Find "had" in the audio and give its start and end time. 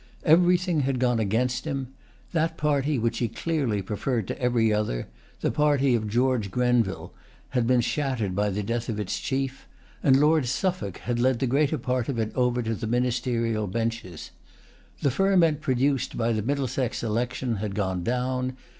0.79-0.97, 7.49-7.67, 10.97-11.19, 17.57-17.75